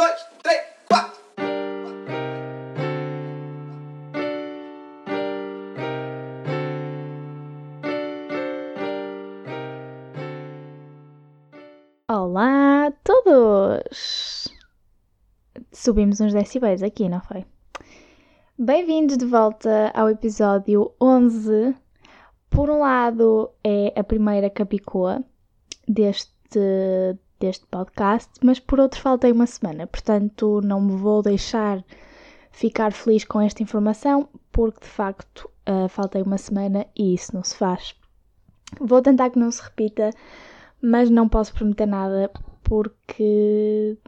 dois, 0.00 0.26
três, 0.42 0.62
quatro. 0.88 1.20
Olá 12.08 12.86
a 12.86 12.92
todos! 13.04 14.48
Subimos 15.70 16.18
uns 16.20 16.32
decibéis 16.32 16.82
aqui, 16.82 17.06
não 17.06 17.20
foi? 17.20 17.44
Bem-vindos 18.58 19.18
de 19.18 19.26
volta 19.26 19.90
ao 19.94 20.08
episódio 20.08 20.94
11. 20.98 21.74
Por 22.48 22.70
um 22.70 22.78
lado, 22.78 23.50
é 23.62 23.92
a 24.00 24.02
primeira 24.02 24.48
capicoa 24.48 25.22
deste, 25.86 26.58
deste 27.40 27.66
podcast, 27.66 28.30
mas 28.44 28.60
por 28.60 28.78
outro, 28.78 29.00
faltei 29.00 29.32
uma 29.32 29.46
semana, 29.46 29.86
portanto, 29.86 30.60
não 30.62 30.80
me 30.80 30.96
vou 30.96 31.22
deixar 31.22 31.82
ficar 32.52 32.92
feliz 32.92 33.24
com 33.24 33.40
esta 33.40 33.62
informação, 33.62 34.28
porque 34.52 34.80
de 34.80 34.86
facto 34.86 35.50
uh, 35.68 35.88
faltei 35.88 36.22
uma 36.22 36.38
semana 36.38 36.86
e 36.96 37.14
isso 37.14 37.34
não 37.34 37.42
se 37.42 37.56
faz. 37.56 37.94
Vou 38.78 39.00
tentar 39.00 39.30
que 39.30 39.38
não 39.38 39.50
se 39.50 39.62
repita, 39.62 40.10
mas 40.80 41.10
não 41.10 41.28
posso 41.28 41.54
prometer 41.54 41.86
nada 41.86 42.30
porque 42.62 43.98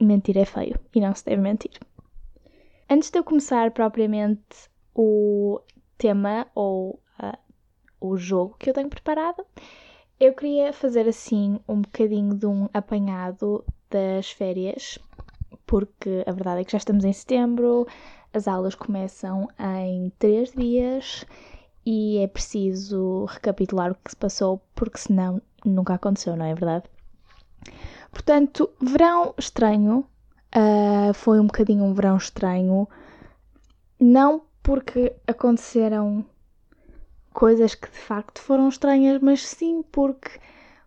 mentir 0.00 0.38
é 0.38 0.44
feio 0.44 0.78
e 0.94 1.00
não 1.00 1.14
se 1.14 1.24
deve 1.24 1.42
mentir. 1.42 1.78
Antes 2.88 3.10
de 3.10 3.18
eu 3.18 3.24
começar 3.24 3.70
propriamente 3.72 4.70
o 4.94 5.60
tema 5.98 6.46
ou 6.54 7.00
uh, 7.22 7.38
o 8.00 8.16
jogo 8.16 8.56
que 8.58 8.70
eu 8.70 8.74
tenho 8.74 8.88
preparado, 8.88 9.44
eu 10.20 10.34
queria 10.34 10.70
fazer 10.70 11.08
assim 11.08 11.58
um 11.66 11.80
bocadinho 11.80 12.34
de 12.34 12.44
um 12.44 12.68
apanhado 12.74 13.64
das 13.90 14.30
férias, 14.30 14.98
porque 15.66 16.22
a 16.26 16.32
verdade 16.32 16.60
é 16.60 16.64
que 16.64 16.72
já 16.72 16.78
estamos 16.78 17.04
em 17.04 17.12
setembro, 17.12 17.86
as 18.32 18.46
aulas 18.46 18.74
começam 18.74 19.48
em 19.58 20.12
três 20.18 20.52
dias 20.52 21.24
e 21.86 22.18
é 22.18 22.26
preciso 22.26 23.24
recapitular 23.24 23.92
o 23.92 23.94
que 23.94 24.10
se 24.10 24.16
passou, 24.16 24.60
porque 24.74 24.98
senão 24.98 25.40
nunca 25.64 25.94
aconteceu, 25.94 26.36
não 26.36 26.44
é 26.44 26.54
verdade? 26.54 26.84
Portanto, 28.12 28.68
verão 28.78 29.34
estranho, 29.38 30.04
uh, 30.54 31.14
foi 31.14 31.40
um 31.40 31.46
bocadinho 31.46 31.84
um 31.84 31.94
verão 31.94 32.18
estranho, 32.18 32.86
não 33.98 34.42
porque 34.62 35.14
aconteceram 35.26 36.24
coisas 37.32 37.74
que 37.74 37.90
de 37.90 37.98
facto 37.98 38.40
foram 38.40 38.68
estranhas, 38.68 39.20
mas 39.20 39.46
sim 39.46 39.82
porque 39.90 40.30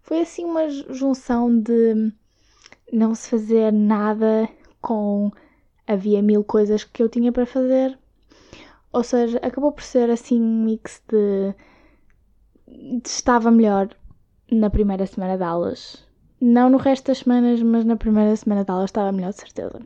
foi 0.02 0.22
assim 0.22 0.45
uma 0.45 0.69
junção 0.69 1.58
de 1.59 2.11
não 2.91 3.16
se 3.16 3.30
fazer 3.30 3.72
nada 3.72 4.47
com 4.81 5.31
havia 5.88 6.21
mil 6.21 6.44
coisas 6.44 6.83
que 6.83 7.02
eu 7.02 7.09
tinha 7.09 7.31
para 7.31 7.45
fazer. 7.45 7.97
Ou 8.91 9.03
seja, 9.03 9.39
acabou 9.39 9.71
por 9.71 9.83
ser 9.83 10.09
assim 10.09 10.39
um 10.39 10.66
mix 10.66 11.02
de, 11.08 11.55
de 13.02 13.08
estava 13.08 13.49
melhor 13.49 13.89
na 14.52 14.69
primeira 14.69 15.05
semana 15.05 15.38
de 15.38 15.44
aulas. 15.44 16.05
Não 16.39 16.69
no 16.69 16.77
resto 16.77 17.08
das 17.08 17.19
semanas, 17.19 17.61
mas 17.61 17.86
na 17.86 17.95
primeira 17.95 18.36
semana 18.36 18.64
de 18.64 18.71
aulas 18.71 18.89
estava 18.89 19.11
melhor 19.11 19.31
de 19.31 19.39
certeza. 19.39 19.81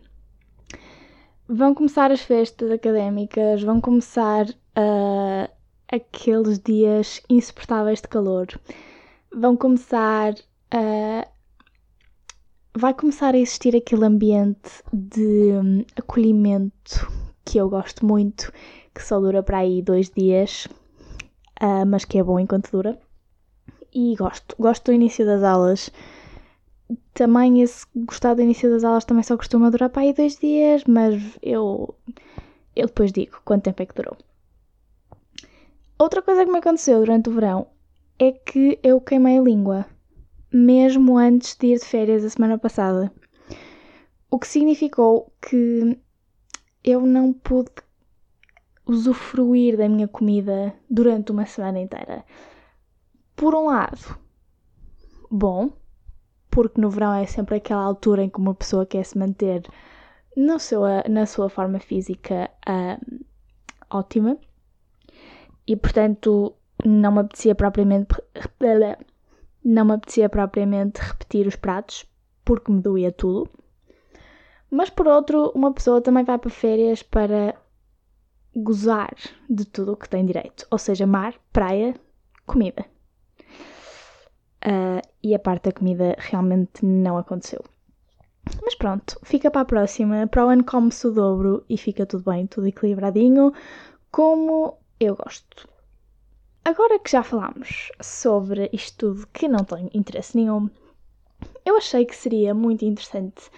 Vão 1.48 1.74
começar 1.74 2.12
as 2.12 2.22
festas 2.22 2.70
académicas, 2.70 3.64
vão 3.64 3.80
começar 3.80 4.50
uh, 4.50 5.57
aqueles 5.92 6.60
dias 6.60 7.22
insuportáveis 7.30 8.02
de 8.02 8.08
calor. 8.08 8.48
Vão 9.34 9.56
começar 9.56 10.34
a. 10.72 11.28
Vai 12.76 12.94
começar 12.94 13.34
a 13.34 13.38
existir 13.38 13.76
aquele 13.76 14.06
ambiente 14.06 14.84
de 14.94 15.52
hum, 15.54 15.84
acolhimento 15.96 17.12
que 17.44 17.58
eu 17.58 17.70
gosto 17.70 18.06
muito, 18.06 18.52
que 18.94 19.04
só 19.04 19.20
dura 19.20 19.42
para 19.42 19.60
aí 19.60 19.82
dois 19.82 20.12
dias, 20.12 20.68
uh, 21.62 21.86
mas 21.88 22.06
que 22.06 22.20
é 22.20 22.24
bom 22.24 22.40
enquanto 22.40 22.72
dura. 22.72 23.00
E 23.92 24.16
gosto, 24.16 24.56
gosto 24.60 24.86
do 24.86 24.94
início 24.94 25.26
das 25.26 25.42
aulas. 25.42 25.90
Também 27.14 27.62
esse 27.62 27.86
gostar 27.96 28.36
do 28.36 28.44
início 28.44 28.70
das 28.70 28.84
aulas 28.84 29.06
também 29.06 29.24
só 29.24 29.36
costuma 29.36 29.72
durar 29.72 29.90
para 29.90 30.04
aí 30.04 30.14
dois 30.14 30.38
dias, 30.38 30.84
mas 30.86 31.20
eu, 31.42 31.96
eu 32.76 32.86
depois 32.86 33.12
digo 33.12 33.42
quanto 33.44 33.64
tempo 33.64 33.82
é 33.82 33.86
que 33.88 33.96
durou. 33.96 34.18
Outra 36.00 36.22
coisa 36.22 36.46
que 36.46 36.52
me 36.52 36.60
aconteceu 36.60 37.00
durante 37.00 37.28
o 37.28 37.34
verão 37.34 37.68
é 38.20 38.32
que 38.32 38.80
eu 38.84 39.02
queimei 39.02 39.40
a 39.40 39.42
língua, 39.42 39.86
mesmo 40.54 41.18
antes 41.18 41.56
de 41.56 41.68
ir 41.68 41.80
de 41.80 41.86
férias 41.86 42.24
a 42.24 42.30
semana 42.30 42.60
passada. 42.60 43.12
O 44.30 44.38
que 44.38 44.48
significou 44.48 45.34
que 45.42 46.00
eu 46.84 47.02
não 47.02 47.34
pude 47.34 47.72
usufruir 48.86 49.76
da 49.76 49.90
minha 49.90 50.08
comida 50.08 50.72
durante 50.88 51.32
uma 51.32 51.48
semana 51.48 51.80
inteira. 51.80 52.24
Por 53.36 53.56
um 53.56 53.66
lado, 53.66 54.20
bom, 55.32 55.72
porque 56.52 56.80
no 56.80 56.92
verão 56.92 57.16
é 57.16 57.26
sempre 57.26 57.56
aquela 57.56 57.82
altura 57.82 58.24
em 58.24 58.30
que 58.30 58.38
uma 58.38 58.54
pessoa 58.54 58.86
quer 58.86 59.04
se 59.04 59.18
manter 59.18 59.64
no 60.36 60.60
seu, 60.60 60.82
na 61.10 61.26
sua 61.26 61.50
forma 61.50 61.80
física 61.80 62.52
uh, 62.70 63.26
ótima 63.90 64.38
e 65.68 65.76
portanto 65.76 66.56
não 66.86 67.12
me 67.12 67.20
apetecia 67.20 67.54
propriamente 67.54 68.16
não 69.64 69.86
me 69.86 69.94
apetecia 69.94 70.30
propriamente 70.30 71.02
repetir 71.02 71.46
os 71.46 71.56
pratos 71.56 72.06
porque 72.46 72.72
me 72.72 72.82
doía 72.82 73.12
tudo. 73.12 73.50
Mas 74.72 74.90
por 74.90 75.08
outro, 75.08 75.52
uma 75.54 75.74
pessoa 75.74 76.02
também 76.02 76.24
vai 76.24 76.38
para 76.38 76.50
férias 76.50 77.04
para 77.04 77.56
gozar 78.56 79.14
de 79.50 79.66
tudo 79.66 79.94
o 79.94 79.98
que 79.98 80.10
tem 80.10 80.26
direito, 80.26 80.66
ou 80.72 80.78
seja, 80.78 81.06
mar, 81.06 81.36
praia, 81.52 81.94
comida. 82.46 82.86
Uh, 84.66 85.02
e 85.22 85.36
a 85.36 85.40
parte 85.40 85.66
da 85.66 85.72
comida 85.72 86.16
realmente 86.18 86.86
não 86.86 87.18
aconteceu. 87.18 87.64
Mas 88.64 88.76
pronto, 88.76 89.20
fica 89.24 89.52
para 89.52 89.62
a 89.62 89.66
próxima. 89.66 90.28
Para 90.28 90.46
o 90.46 90.50
ano 90.50 90.64
come-se 90.64 91.08
o 91.08 91.12
dobro 91.12 91.66
e 91.70 91.78
fica 91.78 92.06
tudo 92.06 92.30
bem, 92.30 92.48
tudo 92.48 92.68
equilibradinho, 92.68 93.54
como 94.10 94.78
eu 95.00 95.16
gosto. 95.16 95.68
Agora 96.66 97.00
que 97.00 97.12
já 97.12 97.24
falámos 97.24 97.92
sobre 98.02 98.70
isto 98.74 99.14
tudo 99.14 99.28
que 99.28 99.48
não 99.48 99.64
tem 99.64 99.90
interesse 99.94 100.36
nenhum, 100.36 100.70
eu 101.66 101.78
achei 101.78 102.06
que 102.06 102.16
seria 102.16 102.54
muito 102.54 102.84
interessante 102.84 103.50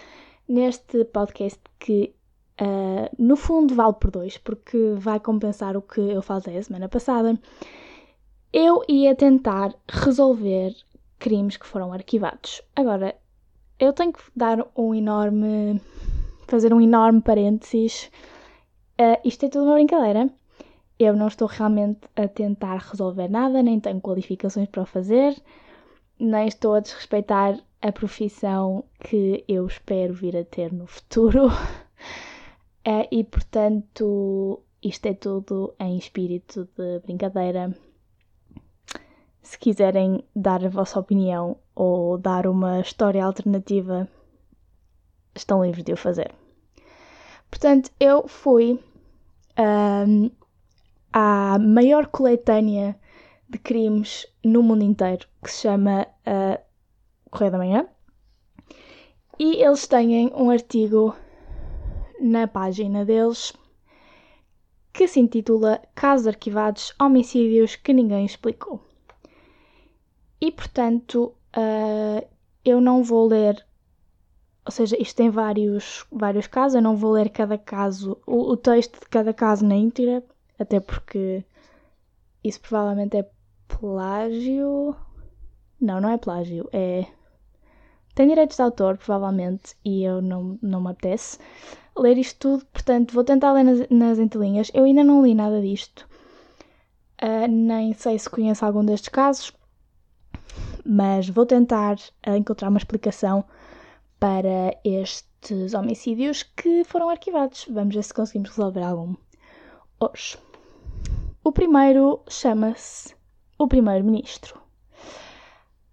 neste 0.46 1.04
podcast 1.06 1.60
que 1.78 2.14
uh, 2.60 3.10
no 3.18 3.36
fundo 3.36 3.74
vale 3.74 3.94
por 3.94 4.10
dois, 4.10 4.38
porque 4.38 4.94
vai 4.96 5.18
compensar 5.18 5.76
o 5.76 5.82
que 5.82 6.00
eu 6.00 6.22
falei 6.22 6.56
a 6.56 6.62
semana 6.62 6.88
passada. 6.88 7.38
Eu 8.52 8.84
ia 8.88 9.14
tentar 9.14 9.74
resolver 9.88 10.74
crimes 11.18 11.56
que 11.56 11.66
foram 11.66 11.92
arquivados. 11.92 12.62
Agora, 12.76 13.16
eu 13.78 13.92
tenho 13.92 14.12
que 14.12 14.22
dar 14.36 14.64
um 14.76 14.94
enorme. 14.94 15.80
fazer 16.46 16.72
um 16.72 16.80
enorme 16.80 17.22
parênteses. 17.22 18.10
Uh, 19.00 19.18
isto 19.24 19.46
é 19.46 19.48
tudo 19.48 19.64
uma 19.64 19.74
brincadeira 19.74 20.30
eu 21.00 21.16
não 21.16 21.28
estou 21.28 21.48
realmente 21.48 22.00
a 22.14 22.28
tentar 22.28 22.76
resolver 22.76 23.26
nada, 23.26 23.62
nem 23.62 23.80
tenho 23.80 24.02
qualificações 24.02 24.68
para 24.68 24.82
o 24.82 24.86
fazer, 24.86 25.34
nem 26.18 26.46
estou 26.46 26.74
a 26.74 26.80
desrespeitar 26.80 27.58
a 27.80 27.90
profissão 27.90 28.84
que 28.98 29.42
eu 29.48 29.66
espero 29.66 30.12
vir 30.12 30.36
a 30.36 30.44
ter 30.44 30.70
no 30.70 30.86
futuro. 30.86 31.48
É, 32.84 33.08
e 33.10 33.24
portanto, 33.24 34.62
isto 34.82 35.06
é 35.06 35.14
tudo 35.14 35.74
em 35.80 35.96
espírito 35.96 36.68
de 36.76 36.98
brincadeira. 37.00 37.74
Se 39.42 39.58
quiserem 39.58 40.22
dar 40.36 40.62
a 40.62 40.68
vossa 40.68 41.00
opinião 41.00 41.56
ou 41.74 42.18
dar 42.18 42.46
uma 42.46 42.80
história 42.80 43.24
alternativa, 43.24 44.06
estão 45.34 45.64
livres 45.64 45.82
de 45.82 45.94
o 45.94 45.96
fazer. 45.96 46.30
Portanto, 47.50 47.90
eu 47.98 48.28
fui 48.28 48.78
um, 49.58 50.30
à 51.12 51.58
maior 51.58 52.06
coletânea 52.06 52.98
de 53.48 53.58
crimes 53.58 54.26
no 54.44 54.62
mundo 54.62 54.84
inteiro, 54.84 55.26
que 55.42 55.50
se 55.50 55.62
chama 55.62 56.06
uh, 56.26 56.60
Correio 57.30 57.52
da 57.52 57.58
Manhã. 57.58 57.86
E 59.38 59.62
eles 59.62 59.86
têm 59.86 60.32
um 60.34 60.50
artigo 60.50 61.14
na 62.20 62.46
página 62.46 63.04
deles 63.04 63.52
que 64.92 65.08
se 65.08 65.20
intitula 65.20 65.80
Casos 65.94 66.26
arquivados, 66.26 66.94
homicídios 67.00 67.76
que 67.76 67.92
ninguém 67.92 68.24
explicou. 68.24 68.84
E 70.40 70.50
portanto, 70.52 71.34
uh, 71.56 72.26
eu 72.64 72.80
não 72.80 73.02
vou 73.02 73.26
ler, 73.26 73.64
ou 74.64 74.72
seja, 74.72 74.96
isto 75.00 75.16
tem 75.16 75.30
vários, 75.30 76.06
vários 76.10 76.46
casos, 76.46 76.76
eu 76.76 76.82
não 76.82 76.96
vou 76.96 77.12
ler 77.12 77.30
cada 77.30 77.58
caso, 77.58 78.20
o, 78.26 78.52
o 78.52 78.56
texto 78.56 79.00
de 79.00 79.06
cada 79.08 79.32
caso 79.32 79.66
na 79.66 79.74
íntegra, 79.74 80.24
até 80.60 80.78
porque 80.78 81.44
isso 82.44 82.60
provavelmente 82.60 83.16
é 83.16 83.28
plágio. 83.66 84.94
Não, 85.80 86.00
não 86.00 86.10
é 86.10 86.18
plágio, 86.18 86.68
é. 86.72 87.06
Tem 88.14 88.28
direitos 88.28 88.56
de 88.56 88.62
autor, 88.62 88.98
provavelmente, 88.98 89.74
e 89.84 90.04
eu 90.04 90.20
não, 90.20 90.58
não 90.60 90.82
me 90.82 90.90
apetece 90.90 91.38
ler 91.96 92.18
isto 92.18 92.38
tudo, 92.38 92.66
portanto 92.66 93.12
vou 93.14 93.24
tentar 93.24 93.52
ler 93.52 93.62
nas, 93.62 93.88
nas 93.88 94.18
entrelinhas. 94.18 94.70
Eu 94.74 94.84
ainda 94.84 95.02
não 95.02 95.22
li 95.24 95.34
nada 95.34 95.60
disto, 95.60 96.06
uh, 97.22 97.48
nem 97.48 97.94
sei 97.94 98.18
se 98.18 98.28
conheço 98.28 98.64
algum 98.64 98.84
destes 98.84 99.08
casos, 99.08 99.52
mas 100.84 101.28
vou 101.28 101.46
tentar 101.46 101.96
uh, 102.26 102.36
encontrar 102.36 102.68
uma 102.68 102.78
explicação 102.78 103.44
para 104.18 104.78
estes 104.84 105.72
homicídios 105.72 106.42
que 106.42 106.84
foram 106.84 107.08
arquivados. 107.08 107.66
Vamos 107.70 107.94
ver 107.94 108.02
se 108.02 108.12
conseguimos 108.12 108.50
resolver 108.50 108.82
algum 108.82 109.14
hoje. 109.98 110.36
O 111.42 111.52
primeiro 111.52 112.20
chama-se 112.28 113.14
o 113.58 113.66
Primeiro-Ministro. 113.66 114.60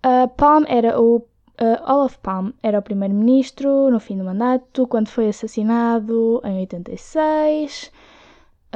Uh, 0.05 0.27
Palm 0.35 0.63
era 0.67 0.99
o 0.99 1.25
Uh, 1.59 1.91
Olaf 1.91 2.17
Palm 2.19 2.51
era 2.61 2.77
o 2.77 2.83
primeiro-ministro 2.83 3.89
no 3.89 3.99
fim 3.99 4.15
do 4.15 4.23
mandato, 4.23 4.85
quando 4.85 5.07
foi 5.07 5.29
assassinado 5.29 6.39
em 6.45 6.59
86. 6.59 7.91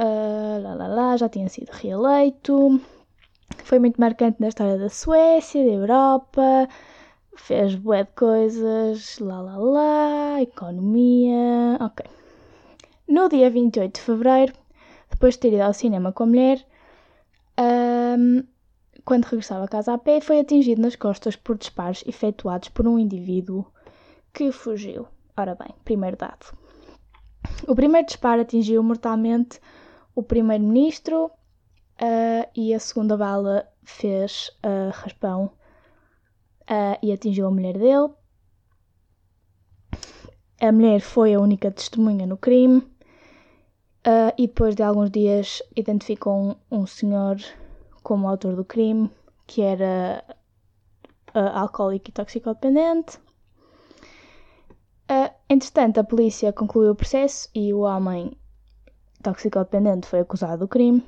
Uh, 0.00 0.60
lá, 0.60 0.74
lá, 0.74 0.88
lá, 0.88 1.16
já 1.16 1.28
tinha 1.28 1.48
sido 1.48 1.70
reeleito. 1.70 2.80
Foi 3.62 3.78
muito 3.78 4.00
marcante 4.00 4.40
na 4.40 4.48
história 4.48 4.76
da 4.76 4.88
Suécia, 4.88 5.64
da 5.64 5.70
Europa. 5.70 6.68
Fez 7.36 7.76
bué 7.76 8.02
de 8.02 8.10
coisas, 8.16 9.16
lá 9.20 9.40
lá 9.40 9.56
lá, 9.58 10.42
economia. 10.42 11.78
Ok. 11.80 12.04
No 13.06 13.28
dia 13.28 13.48
28 13.48 13.94
de 13.94 14.00
fevereiro, 14.00 14.54
depois 15.22 15.34
de 15.34 15.40
ter 15.40 15.52
ido 15.52 15.62
ao 15.62 15.72
cinema 15.72 16.12
com 16.12 16.24
a 16.24 16.26
mulher, 16.26 16.66
um, 18.18 18.42
quando 19.04 19.26
regressava 19.26 19.66
a 19.66 19.68
casa 19.68 19.94
a 19.94 19.98
pé, 19.98 20.20
foi 20.20 20.40
atingido 20.40 20.82
nas 20.82 20.96
costas 20.96 21.36
por 21.36 21.56
disparos 21.56 22.02
efetuados 22.08 22.70
por 22.70 22.88
um 22.88 22.98
indivíduo 22.98 23.64
que 24.32 24.50
fugiu. 24.50 25.06
Ora 25.36 25.54
bem, 25.54 25.72
primeiro 25.84 26.16
dado. 26.16 26.58
O 27.68 27.74
primeiro 27.76 28.04
disparo 28.04 28.40
atingiu 28.42 28.82
mortalmente 28.82 29.60
o 30.12 30.24
primeiro-ministro 30.24 31.26
uh, 31.26 32.50
e 32.56 32.74
a 32.74 32.80
segunda 32.80 33.16
bala 33.16 33.64
fez 33.84 34.50
uh, 34.66 34.90
raspão 34.92 35.52
uh, 36.62 36.98
e 37.00 37.12
atingiu 37.12 37.46
a 37.46 37.50
mulher 37.52 37.78
dele. 37.78 38.10
A 40.60 40.72
mulher 40.72 41.00
foi 41.00 41.34
a 41.34 41.40
única 41.40 41.70
testemunha 41.70 42.26
no 42.26 42.36
crime 42.36 42.92
uh, 44.06 44.32
e 44.36 44.46
depois 44.46 44.74
de 44.74 44.82
alguns 44.82 45.10
dias 45.10 45.62
identificou 45.76 46.34
um, 46.34 46.56
um 46.70 46.86
senhor 46.86 47.36
como 48.02 48.28
autor 48.28 48.56
do 48.56 48.64
crime, 48.64 49.10
que 49.46 49.62
era 49.62 50.24
uh, 51.34 51.58
alcoólico 51.58 52.10
e 52.10 52.12
toxicodependente. 52.12 53.18
Uh, 55.10 55.32
entretanto, 55.48 55.98
a 55.98 56.04
polícia 56.04 56.52
concluiu 56.52 56.92
o 56.92 56.96
processo 56.96 57.48
e 57.54 57.72
o 57.72 57.80
homem 57.80 58.36
toxicodependente 59.22 60.06
foi 60.06 60.20
acusado 60.20 60.58
do 60.58 60.68
crime. 60.68 61.04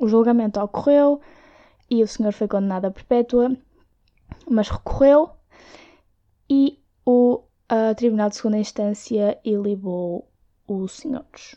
O 0.00 0.08
julgamento 0.08 0.60
ocorreu 0.60 1.20
e 1.90 2.02
o 2.02 2.08
senhor 2.08 2.32
foi 2.32 2.46
condenado 2.46 2.86
a 2.86 2.90
perpétua, 2.90 3.56
mas 4.48 4.68
recorreu 4.68 5.30
e 6.50 6.78
o 7.04 7.42
uh, 7.72 7.94
Tribunal 7.96 8.28
de 8.28 8.36
Segunda 8.36 8.58
Instância 8.58 9.38
ilibou 9.44 10.28
os 10.66 10.92
senhores. 10.92 11.56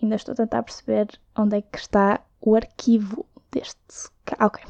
Ainda 0.00 0.16
estou 0.16 0.32
a 0.32 0.36
tentar 0.36 0.62
perceber 0.62 1.08
onde 1.36 1.58
é 1.58 1.62
que 1.62 1.78
está 1.78 2.20
o 2.40 2.54
arquivo 2.54 3.26
deste. 3.50 4.10
Ok. 4.40 4.62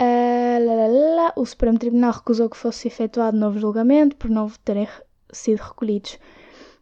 Uh, 0.00 1.32
o 1.40 1.44
Supremo 1.44 1.78
Tribunal 1.78 2.12
recusou 2.12 2.48
que 2.48 2.56
fosse 2.56 2.86
efetuado 2.86 3.36
novo 3.36 3.58
julgamento 3.58 4.16
por 4.16 4.30
não 4.30 4.48
terem 4.64 4.88
sido 5.32 5.60
recolhidos 5.60 6.18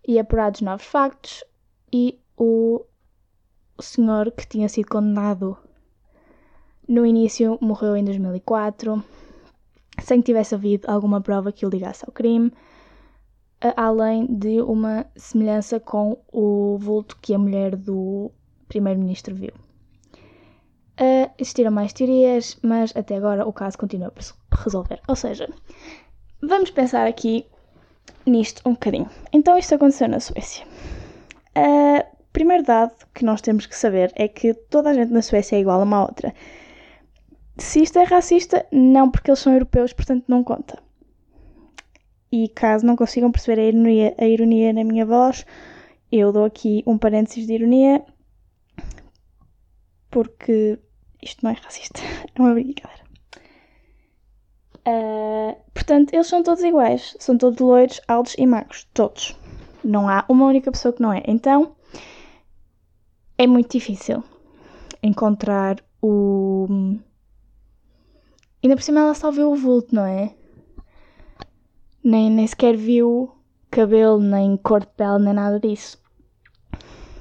e 0.06 0.18
apurados 0.18 0.60
novos 0.60 0.84
factos 0.84 1.42
e 1.92 2.18
o 2.36 2.84
senhor 3.80 4.30
que 4.32 4.46
tinha 4.46 4.68
sido 4.68 4.88
condenado 4.88 5.56
no 6.88 7.04
início 7.06 7.58
morreu 7.60 7.96
em 7.96 8.04
2004 8.04 9.02
sem 10.02 10.20
que 10.20 10.26
tivesse 10.26 10.54
havido 10.54 10.90
alguma 10.90 11.20
prova 11.20 11.50
que 11.50 11.66
o 11.66 11.70
ligasse 11.70 12.04
ao 12.06 12.12
crime 12.12 12.52
além 13.76 14.26
de 14.26 14.60
uma 14.60 15.06
semelhança 15.16 15.80
com 15.80 16.18
o 16.32 16.76
vulto 16.78 17.16
que 17.20 17.34
a 17.34 17.38
mulher 17.38 17.74
do 17.76 18.30
primeiro-ministro 18.68 19.34
viu. 19.34 19.52
Uh, 20.98 21.30
existiram 21.38 21.70
mais 21.70 21.92
teorias, 21.92 22.58
mas 22.62 22.94
até 22.96 23.16
agora 23.16 23.46
o 23.46 23.52
caso 23.52 23.76
continua 23.76 24.10
por 24.10 24.24
resolver. 24.58 25.00
Ou 25.06 25.14
seja, 25.14 25.48
vamos 26.40 26.70
pensar 26.70 27.06
aqui 27.06 27.46
nisto 28.24 28.62
um 28.66 28.72
bocadinho. 28.72 29.08
Então, 29.32 29.58
isto 29.58 29.74
aconteceu 29.74 30.08
na 30.08 30.20
Suécia. 30.20 30.66
Uh, 31.56 32.16
primeiro 32.32 32.64
dado 32.64 32.94
que 33.14 33.24
nós 33.24 33.40
temos 33.40 33.66
que 33.66 33.76
saber 33.76 34.10
é 34.14 34.26
que 34.26 34.54
toda 34.54 34.90
a 34.90 34.94
gente 34.94 35.12
na 35.12 35.22
Suécia 35.22 35.56
é 35.56 35.60
igual 35.60 35.80
a 35.80 35.84
uma 35.84 36.02
outra. 36.02 36.34
Se 37.58 37.82
isto 37.82 37.98
é 37.98 38.04
racista, 38.04 38.66
não 38.72 39.10
porque 39.10 39.30
eles 39.30 39.40
são 39.40 39.52
europeus, 39.52 39.92
portanto 39.92 40.24
não 40.28 40.42
conta. 40.44 40.78
E 42.30 42.48
caso 42.48 42.84
não 42.84 42.96
consigam 42.96 43.30
perceber 43.30 43.60
a 43.60 43.64
ironia, 43.64 44.14
a 44.18 44.26
ironia 44.26 44.72
na 44.72 44.84
minha 44.84 45.06
voz, 45.06 45.46
eu 46.10 46.32
dou 46.32 46.44
aqui 46.44 46.82
um 46.86 46.98
parênteses 46.98 47.46
de 47.46 47.52
ironia 47.52 48.04
porque 50.10 50.78
isto 51.22 51.44
não 51.44 51.50
é 51.50 51.54
racista, 51.54 52.00
é 52.34 52.40
uma 52.40 52.54
brincadeira. 52.54 53.04
Uh, 54.86 55.56
portanto, 55.74 56.14
eles 56.14 56.26
são 56.26 56.42
todos 56.42 56.62
iguais, 56.62 57.16
são 57.18 57.36
todos 57.36 57.58
loiros, 57.58 58.00
altos 58.06 58.34
e 58.38 58.46
magros, 58.46 58.88
todos. 58.94 59.36
Não 59.84 60.08
há 60.08 60.24
uma 60.28 60.46
única 60.46 60.70
pessoa 60.70 60.94
que 60.94 61.02
não 61.02 61.12
é. 61.12 61.22
Então, 61.26 61.76
é 63.36 63.46
muito 63.46 63.72
difícil 63.72 64.22
encontrar 65.02 65.84
o. 66.00 66.66
Ainda 68.62 68.76
por 68.76 68.82
cima 68.82 69.00
ela 69.00 69.14
só 69.14 69.30
viu 69.30 69.52
o 69.52 69.56
vulto, 69.56 69.94
não 69.94 70.06
é? 70.06 70.34
Nem, 72.06 72.30
nem 72.30 72.46
sequer 72.46 72.76
viu 72.76 73.34
cabelo, 73.68 74.20
nem 74.20 74.56
cor 74.56 74.78
de 74.78 74.86
pele, 74.86 75.24
nem 75.24 75.34
nada 75.34 75.58
disso. 75.58 76.00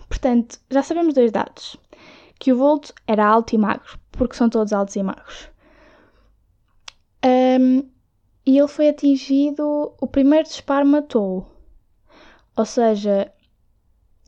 Portanto, 0.07 0.59
já 0.69 0.83
sabemos 0.83 1.15
dois 1.15 1.31
dados 1.31 1.75
que 2.39 2.53
o 2.53 2.57
Volto 2.57 2.93
era 3.07 3.25
alto 3.25 3.55
e 3.55 3.57
magro, 3.57 3.97
porque 4.11 4.35
são 4.35 4.47
todos 4.47 4.71
altos 4.71 4.95
e 4.95 5.01
magros. 5.01 5.49
Um, 7.25 7.89
e 8.45 8.59
ele 8.59 8.67
foi 8.67 8.89
atingido, 8.89 9.91
o 9.99 10.05
primeiro 10.05 10.47
disparo 10.47 10.85
matou-o. 10.85 11.47
Ou 12.55 12.65
seja, 12.65 13.33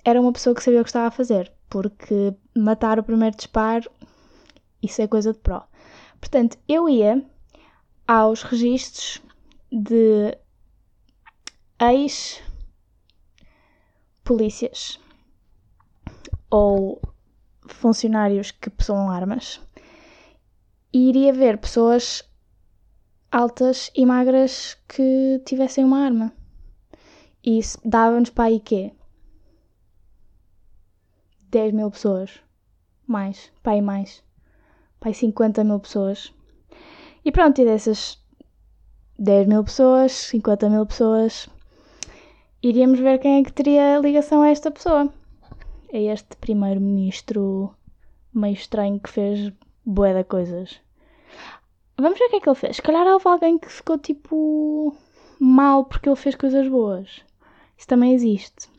era 0.04 0.20
uma 0.20 0.34
pessoa 0.34 0.56
que 0.56 0.64
sabia 0.64 0.82
o 0.82 0.84
que 0.84 0.90
estava 0.90 1.06
a 1.06 1.12
fazer, 1.12 1.54
porque 1.70 2.34
matar 2.56 2.98
o 2.98 3.04
primeiro 3.04 3.38
disparo, 3.38 3.92
isso 4.82 5.04
é 5.04 5.08
coisa 5.08 5.34
de 5.34 5.40
pró. 5.40 5.68
Portanto, 6.20 6.58
eu 6.68 6.90
ia 6.90 7.24
aos 8.08 8.42
registros 8.42 9.22
de 9.72 10.36
ex-polícias 11.80 12.42
ou 16.50 17.02
funcionários 17.68 18.52
que 18.52 18.70
possuam 18.70 19.10
armas 19.10 19.62
e 20.94 21.10
iria 21.10 21.34
ver 21.34 21.58
pessoas 21.60 22.24
altas 23.32 23.92
e 23.94 24.06
magras 24.06 24.78
que 24.88 25.42
tivessem 25.46 25.84
uma 25.84 26.04
arma. 26.04 26.34
E 27.44 27.60
isso 27.60 27.80
dava-nos 27.86 28.30
para 28.30 28.46
aí 28.46 28.60
quê? 28.60 28.94
10 31.50 31.74
mil 31.74 31.92
pessoas. 31.92 32.40
Mais. 33.06 33.52
Para 33.62 33.74
aí 33.74 33.82
mais. 33.82 34.24
Para 35.00 35.10
aí 35.10 35.14
50 35.14 35.64
mil 35.64 35.80
pessoas. 35.80 36.34
E 37.24 37.32
pronto, 37.32 37.62
e 37.62 37.66
dessas 37.66 38.22
10 39.20 39.48
mil 39.48 39.64
pessoas, 39.64 40.12
50 40.12 40.70
mil 40.70 40.86
pessoas, 40.86 41.48
iríamos 42.70 43.00
ver 43.00 43.20
quem 43.20 43.40
é 43.40 43.44
que 43.44 43.54
teria 43.54 44.00
ligação 44.00 44.42
a 44.42 44.50
esta 44.50 44.72
pessoa 44.72 45.12
é 45.90 46.02
este 46.04 46.36
primeiro-ministro 46.38 47.74
meio 48.34 48.54
estranho 48.54 49.00
que 49.00 49.10
fez 49.10 49.52
bué 49.86 50.14
de 50.14 50.24
coisas. 50.24 50.80
Vamos 51.98 52.20
ver 52.20 52.26
o 52.26 52.30
que 52.30 52.36
é 52.36 52.40
que 52.42 52.50
ele 52.50 52.56
fez. 52.56 52.76
Se 52.76 52.82
calhar 52.82 53.08
houve 53.08 53.28
alguém 53.28 53.58
que 53.58 53.72
ficou 53.72 53.98
tipo 53.98 54.96
mal 55.40 55.86
porque 55.86 56.10
ele 56.10 56.16
fez 56.16 56.36
coisas 56.36 56.68
boas. 56.68 57.24
Isso 57.78 57.88
também 57.88 58.14
existe. 58.14 58.70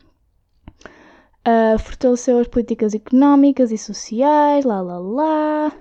Uh, 1.47 1.79
fortaleceu 1.79 2.39
as 2.39 2.47
políticas 2.47 2.93
económicas 2.93 3.71
e 3.71 3.77
sociais, 3.77 4.63
lá 4.65 4.81
lá 4.81 4.99
lá. 4.99 5.71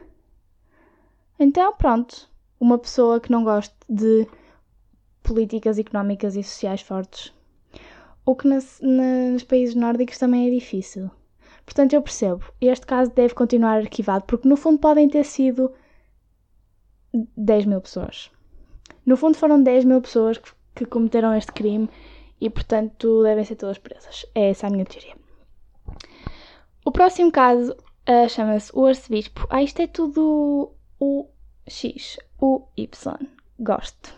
Então, 1.39 1.73
pronto. 1.75 2.29
Uma 2.59 2.79
pessoa 2.79 3.21
que 3.21 3.31
não 3.31 3.45
gosta 3.45 3.75
de 3.89 4.27
políticas 5.23 5.79
económicas 5.79 6.35
e 6.35 6.43
sociais 6.43 6.81
fortes. 6.81 7.33
O 8.29 8.37
que 8.37 8.47
nas, 8.47 8.79
nos 8.83 9.43
países 9.43 9.75
nórdicos 9.75 10.19
também 10.19 10.49
é 10.49 10.51
difícil. 10.51 11.11
Portanto, 11.65 11.95
eu 11.95 12.03
percebo, 12.03 12.45
este 12.61 12.85
caso 12.85 13.11
deve 13.13 13.33
continuar 13.33 13.79
arquivado, 13.79 14.27
porque 14.27 14.47
no 14.47 14.55
fundo 14.55 14.79
podem 14.79 15.09
ter 15.09 15.25
sido 15.25 15.73
10 17.35 17.65
mil 17.65 17.81
pessoas. 17.81 18.31
No 19.07 19.17
fundo, 19.17 19.39
foram 19.39 19.63
10 19.63 19.87
mil 19.87 20.03
pessoas 20.03 20.37
que, 20.37 20.53
que 20.75 20.85
cometeram 20.85 21.35
este 21.35 21.53
crime 21.53 21.89
e, 22.39 22.51
portanto, 22.51 23.23
devem 23.23 23.47
ser 23.47 23.57
todas 23.57 23.79
presas. 23.79 24.27
É 24.35 24.51
essa 24.51 24.67
a 24.67 24.71
minha 24.71 24.85
teoria. 24.85 25.17
O 26.85 26.93
próximo 26.93 27.33
caso 27.33 27.73
uh, 27.73 28.29
chama-se 28.29 28.71
o 28.75 28.85
arcebispo. 28.85 29.47
Ah, 29.49 29.63
isto 29.63 29.81
é 29.81 29.87
tudo 29.87 30.75
o 31.01 31.31
X, 31.67 32.19
o 32.39 32.69
Y. 32.77 33.27
Gosto. 33.59 34.15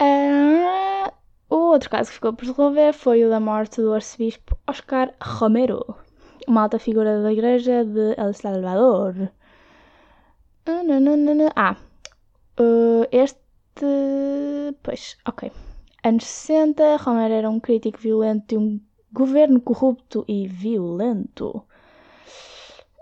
Uh, 0.00 1.25
o 1.56 1.72
outro 1.72 1.90
caso 1.90 2.10
que 2.10 2.14
ficou 2.14 2.32
por 2.32 2.46
resolver 2.46 2.92
foi 2.92 3.24
o 3.24 3.30
da 3.30 3.40
morte 3.40 3.80
do 3.80 3.92
arcebispo 3.92 4.56
Oscar 4.66 5.12
Romero, 5.20 5.96
uma 6.46 6.62
alta 6.62 6.78
figura 6.78 7.22
da 7.22 7.32
igreja 7.32 7.84
de 7.84 8.14
El 8.16 8.32
Salvador. 8.34 9.30
Ah, 11.54 11.76
uh, 12.60 13.06
este. 13.12 13.38
Pois, 14.82 15.16
ok. 15.26 15.52
Anos 16.02 16.24
60, 16.24 16.96
Romero 16.96 17.34
era 17.34 17.50
um 17.50 17.60
crítico 17.60 17.98
violento 17.98 18.48
de 18.48 18.56
um 18.56 18.80
governo 19.12 19.60
corrupto 19.60 20.24
e 20.28 20.46
violento. 20.46 21.64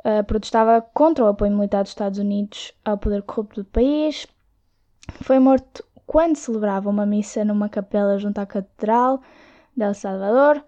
Uh, 0.04 0.22
protestava 0.26 0.82
contra 0.82 1.24
o 1.24 1.28
apoio 1.28 1.52
militar 1.52 1.82
dos 1.82 1.92
Estados 1.92 2.18
Unidos 2.18 2.72
ao 2.84 2.98
poder 2.98 3.22
corrupto 3.22 3.62
do 3.62 3.68
país. 3.68 4.26
Foi 5.22 5.38
morto 5.38 5.84
quando 6.06 6.36
celebrava 6.36 6.88
uma 6.88 7.06
missa 7.06 7.44
numa 7.44 7.68
capela 7.68 8.18
junto 8.18 8.38
à 8.38 8.46
Catedral 8.46 9.20
de 9.76 9.84
El 9.84 9.94
Salvador 9.94 10.64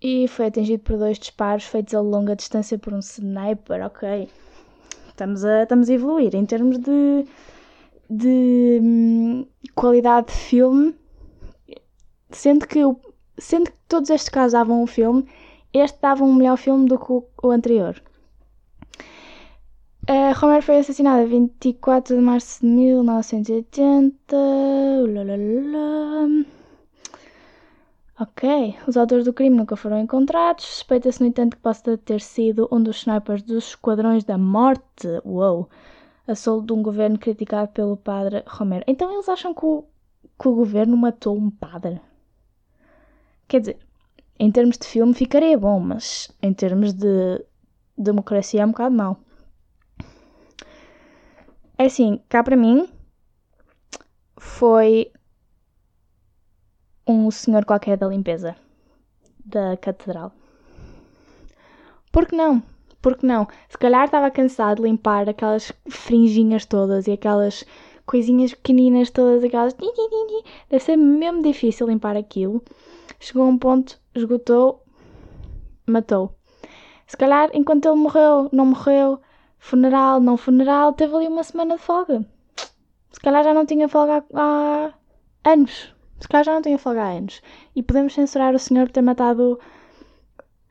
e 0.00 0.26
foi 0.26 0.46
atingido 0.46 0.82
por 0.82 0.98
dois 0.98 1.18
disparos 1.18 1.64
feitos 1.64 1.94
a 1.94 2.00
longa 2.00 2.34
distância 2.34 2.78
por 2.78 2.92
um 2.92 3.00
sniper. 3.00 3.86
Ok, 3.86 4.28
estamos 5.08 5.44
a, 5.44 5.62
estamos 5.62 5.88
a 5.88 5.92
evoluir 5.94 6.34
em 6.34 6.44
termos 6.44 6.78
de, 6.78 7.24
de 8.10 8.80
hum, 8.82 9.46
qualidade 9.74 10.28
de 10.28 10.32
filme. 10.32 10.94
Sendo 12.30 12.66
que, 12.66 12.80
sendo 13.38 13.70
que 13.70 13.76
todos 13.86 14.10
estes 14.10 14.28
casos 14.28 14.52
davam 14.52 14.82
um 14.82 14.86
filme, 14.86 15.24
este 15.72 16.00
dava 16.00 16.24
um 16.24 16.34
melhor 16.34 16.56
filme 16.56 16.88
do 16.88 16.98
que 16.98 17.12
o, 17.12 17.24
o 17.42 17.50
anterior. 17.50 18.02
Uh, 20.08 20.34
Romero 20.34 20.62
foi 20.62 20.78
assassinado 20.78 21.22
a 21.22 21.26
24 21.26 22.16
de 22.16 22.20
março 22.20 22.60
de 22.60 22.66
1980. 22.66 24.36
Ulalala. 25.04 26.44
Ok, 28.18 28.76
os 28.88 28.96
autores 28.96 29.24
do 29.24 29.32
crime 29.32 29.56
nunca 29.56 29.76
foram 29.76 30.00
encontrados. 30.00 30.64
Suspeita-se, 30.64 31.20
no 31.20 31.28
entanto, 31.28 31.56
que 31.56 31.62
possa 31.62 31.96
ter 31.96 32.20
sido 32.20 32.68
um 32.72 32.82
dos 32.82 32.96
snipers 32.98 33.42
dos 33.42 33.68
Esquadrões 33.68 34.24
da 34.24 34.36
Morte. 34.36 35.06
Uou! 35.24 35.68
Assolto 36.26 36.66
de 36.66 36.72
um 36.72 36.82
governo 36.82 37.16
criticado 37.16 37.68
pelo 37.68 37.96
padre 37.96 38.42
Romero. 38.44 38.84
Então 38.88 39.12
eles 39.12 39.28
acham 39.28 39.54
que 39.54 39.64
o, 39.64 39.84
que 40.36 40.48
o 40.48 40.54
governo 40.54 40.96
matou 40.96 41.36
um 41.36 41.48
padre? 41.48 42.00
Quer 43.46 43.60
dizer, 43.60 43.78
em 44.36 44.50
termos 44.50 44.76
de 44.78 44.86
filme 44.86 45.14
ficaria 45.14 45.56
bom, 45.56 45.78
mas 45.78 46.28
em 46.42 46.52
termos 46.52 46.92
de 46.92 47.44
democracia 47.96 48.62
é 48.62 48.66
um 48.66 48.70
bocado 48.70 48.96
mau. 48.96 49.20
É 51.78 51.86
assim, 51.86 52.20
cá 52.28 52.42
para 52.42 52.56
mim 52.56 52.88
foi 54.36 55.10
um 57.06 57.30
senhor 57.30 57.64
qualquer 57.64 57.96
da 57.96 58.06
limpeza 58.06 58.56
da 59.44 59.76
catedral. 59.76 60.32
Por 62.10 62.26
que 62.26 62.36
não? 62.36 62.62
Por 63.00 63.16
que 63.16 63.26
não? 63.26 63.48
Se 63.68 63.76
calhar 63.76 64.04
estava 64.04 64.30
cansado 64.30 64.76
de 64.76 64.82
limpar 64.82 65.28
aquelas 65.28 65.72
fringinhas 65.88 66.64
todas 66.64 67.06
e 67.08 67.12
aquelas 67.12 67.64
coisinhas 68.06 68.54
pequeninas 68.54 69.10
todas, 69.10 69.42
aquelas. 69.42 69.74
Deve 69.74 70.84
ser 70.84 70.96
mesmo 70.96 71.42
difícil 71.42 71.86
limpar 71.88 72.16
aquilo. 72.16 72.62
Chegou 73.18 73.44
a 73.44 73.46
um 73.46 73.58
ponto, 73.58 73.98
esgotou, 74.14 74.84
matou. 75.86 76.36
Se 77.06 77.16
calhar, 77.16 77.50
enquanto 77.54 77.86
ele 77.86 77.96
morreu, 77.96 78.48
não 78.52 78.66
morreu, 78.66 79.20
funeral, 79.62 80.20
não 80.20 80.36
funeral, 80.36 80.92
teve 80.92 81.14
ali 81.14 81.28
uma 81.28 81.44
semana 81.44 81.76
de 81.76 81.82
folga. 81.82 82.26
Se 83.12 83.20
calhar 83.20 83.44
já 83.44 83.54
não 83.54 83.64
tinha 83.64 83.88
folga 83.88 84.24
há, 84.34 84.92
anos. 85.44 85.94
Se 86.20 86.28
calhar 86.28 86.44
já 86.44 86.54
não 86.54 86.62
tinha 86.62 86.78
folga 86.78 87.02
há 87.02 87.12
anos. 87.12 87.40
E 87.74 87.82
podemos 87.82 88.12
censurar 88.12 88.54
o 88.54 88.58
senhor 88.58 88.86
por 88.86 88.92
ter 88.92 89.02
matado 89.02 89.60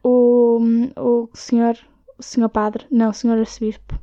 o, 0.03 0.59
o 0.97 1.29
senhor, 1.33 1.77
o 2.19 2.21
senhor 2.21 2.49
padre, 2.49 2.85
não, 2.91 3.09
o 3.09 3.13
senhor 3.13 3.39
arcebispo. 3.39 3.97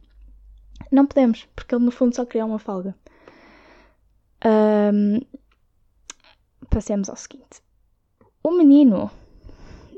Não 0.90 1.06
podemos, 1.06 1.46
porque 1.54 1.74
ele 1.74 1.84
no 1.84 1.90
fundo 1.90 2.16
só 2.16 2.24
queria 2.24 2.46
uma 2.46 2.58
folga. 2.58 2.94
Um, 4.42 5.20
passemos 6.70 7.10
ao 7.10 7.16
seguinte. 7.16 7.62
O 8.42 8.52
menino. 8.52 9.10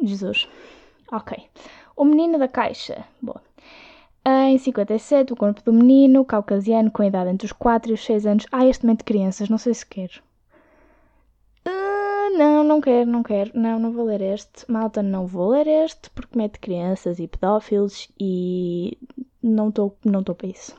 Jesus. 0.03 0.49
Ok. 1.13 1.39
O 1.95 2.05
menino 2.05 2.41
da 2.41 2.49
caixa. 2.49 3.05
Boa. 3.23 3.41
Em 4.25 4.59
57, 4.59 5.33
o 5.33 5.37
corpo 5.37 5.63
do 5.63 5.73
menino, 5.73 6.25
caucasiano, 6.25 6.91
com 6.91 7.03
idade 7.03 7.31
entre 7.31 7.47
os 7.47 7.53
4 7.53 7.91
e 7.91 7.95
os 7.95 8.05
6 8.05 8.27
anos. 8.27 8.47
Ah, 8.53 8.67
este 8.67 8.85
momento 8.85 8.99
de 8.99 9.05
crianças, 9.05 9.49
não 9.49 9.57
sei 9.57 9.73
se 9.73 9.87
quero. 9.87 10.21
Uh, 11.67 12.37
não, 12.37 12.63
não 12.63 12.81
quero, 12.83 13.11
não 13.11 13.23
quero. 13.23 13.51
Não, 13.55 13.79
não 13.79 13.93
vou 13.93 14.05
ler 14.05 14.21
este. 14.21 14.71
Malta, 14.71 15.03
não 15.03 15.27
vou 15.27 15.51
ler 15.51 15.67
este 15.67 16.11
porque 16.11 16.37
mete 16.37 16.59
crianças 16.59 17.19
e 17.19 17.27
pedófilos 17.27 18.09
e 18.21 18.99
não 19.43 19.71
estou 19.71 19.97
não 20.05 20.23
para 20.23 20.47
isso. 20.47 20.77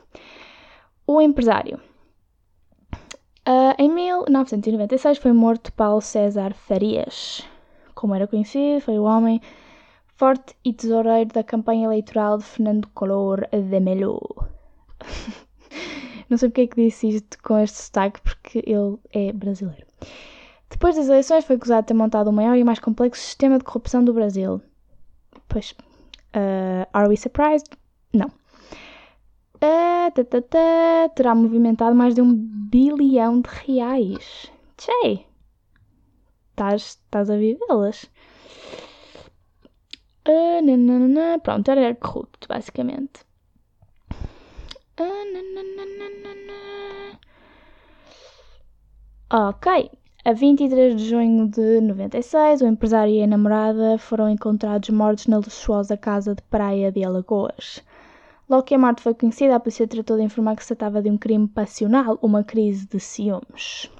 O 1.04 1.20
empresário. 1.20 1.80
Uh, 3.48 3.74
em 3.76 3.92
1996 3.92 5.18
foi 5.18 5.32
morto 5.32 5.72
Paulo 5.72 6.00
César 6.00 6.54
Farias. 6.54 7.44
Como 7.92 8.14
era 8.14 8.28
conhecido, 8.28 8.80
foi 8.80 9.00
o 9.00 9.02
homem 9.02 9.40
forte 10.22 10.54
e 10.64 10.72
tesoureiro 10.72 11.32
da 11.34 11.42
campanha 11.42 11.86
eleitoral 11.86 12.38
de 12.38 12.44
Fernando 12.44 12.86
Collor 12.94 13.40
de 13.50 13.80
Mello. 13.80 14.20
Não 16.30 16.38
sei 16.38 16.48
porque 16.48 16.60
é 16.60 16.66
que 16.68 16.76
disse 16.76 17.08
isto 17.08 17.42
com 17.42 17.58
este 17.58 17.76
sotaque, 17.78 18.20
porque 18.20 18.62
ele 18.64 18.98
é 19.12 19.32
brasileiro. 19.32 19.84
Depois 20.70 20.94
das 20.94 21.08
eleições 21.08 21.44
foi 21.44 21.56
acusado 21.56 21.80
de 21.80 21.88
ter 21.88 21.94
montado 21.94 22.28
o 22.28 22.32
maior 22.32 22.56
e 22.56 22.62
mais 22.62 22.78
complexo 22.78 23.20
sistema 23.20 23.58
de 23.58 23.64
corrupção 23.64 24.04
do 24.04 24.14
Brasil. 24.14 24.62
Pois, 25.48 25.72
uh, 26.36 26.86
are 26.92 27.08
we 27.08 27.16
surprised? 27.16 27.66
Não. 28.12 28.28
Uh, 29.56 30.12
tá, 30.14 30.22
tá, 30.22 30.40
tá, 30.40 31.08
terá 31.16 31.34
movimentado 31.34 31.96
mais 31.96 32.14
de 32.14 32.22
um 32.22 32.32
bilhão 32.32 33.40
de 33.40 33.48
reais. 33.66 34.52
Tchê! 34.76 35.26
Estás 36.56 37.28
a 37.28 37.36
vivê-las. 37.36 38.08
Pronto, 40.24 41.70
era 41.70 41.94
corrupto, 41.94 42.48
basicamente. 42.48 43.24
Ok. 49.30 49.90
A 50.24 50.32
23 50.32 50.94
de 50.94 51.08
junho 51.08 51.48
de 51.48 51.80
96, 51.80 52.60
o 52.60 52.66
empresário 52.66 53.12
e 53.12 53.22
a 53.22 53.26
namorada 53.26 53.98
foram 53.98 54.28
encontrados 54.28 54.90
mortos 54.90 55.26
na 55.26 55.38
luxuosa 55.38 55.96
casa 55.96 56.34
de 56.34 56.42
praia 56.42 56.92
de 56.92 57.02
Alagoas. 57.02 57.82
Logo 58.48 58.62
que 58.62 58.74
a 58.74 58.78
morte 58.78 59.02
foi 59.02 59.14
conhecida, 59.14 59.56
a 59.56 59.60
polícia 59.60 59.88
tratou 59.88 60.16
de 60.16 60.22
informar 60.22 60.54
que 60.54 60.62
se 60.62 60.76
tratava 60.76 61.02
de 61.02 61.10
um 61.10 61.18
crime 61.18 61.48
passional, 61.48 62.18
uma 62.22 62.44
crise 62.44 62.86
de 62.86 63.00
ciúmes. 63.00 63.90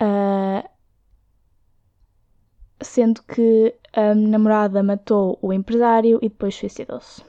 Uh, 0.00 0.68
sendo 2.80 3.22
que 3.22 3.74
a 3.94 4.14
namorada 4.14 4.82
matou 4.82 5.38
o 5.40 5.52
empresário 5.52 6.18
e 6.20 6.28
depois 6.28 6.54
suicidou-se. 6.54 7.22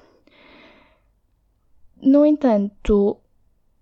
No 2.02 2.26
entanto, 2.26 3.18